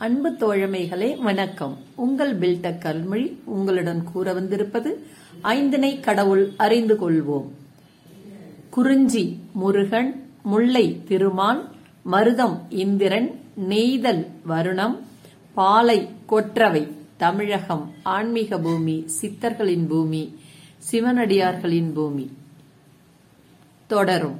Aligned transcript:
அன்பு 0.00 0.30
தோழமைகளே 0.30 1.20
வணக்கம். 1.22 1.78
உங்கள் 1.94 2.38
பில்டக் 2.38 2.80
கல்மொழி 2.80 3.36
உங்களுடன் 3.44 4.04
கூற 4.04 4.32
வந்திருப்பது 4.32 5.06
ஐந்தினை 5.42 6.00
கடவுள் 6.00 6.50
அறிந்து 6.56 6.94
கொள்வோம். 6.94 7.48
குறிஞ்சி 8.70 9.38
முருகன் 9.52 10.28
முல்லை 10.42 11.04
திருமால் 11.04 11.70
மருதம் 12.12 12.60
இந்திரன் 12.68 13.40
நெய்தல் 13.54 14.26
வருணம் 14.44 15.06
பாலை 15.54 16.08
கொற்றவை 16.26 16.88
தமிழகம் 17.16 17.92
ஆன்மீக 18.02 18.58
பூமி 18.58 19.06
சித்தர்களின் 19.20 19.86
பூமி 19.88 20.38
சிவனடியார்களின் 20.90 21.92
பூமி. 21.94 22.30
தொடரும். 23.86 24.38